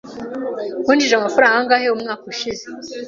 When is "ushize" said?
2.33-2.65